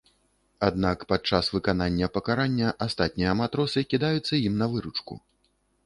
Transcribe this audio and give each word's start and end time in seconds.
Аднак 0.67 1.03
падчас 1.11 1.51
выканання 1.57 2.09
пакарання 2.17 2.73
астатнія 2.89 3.37
матросы 3.45 3.79
кідаюцца 3.95 4.33
ім 4.51 4.61
на 4.65 4.75
выручку. 4.77 5.13